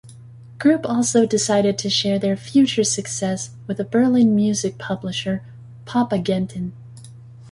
[0.57, 5.43] Group also decided to share their future success with a Berlin music publisher
[5.85, 6.71] "Popagenten".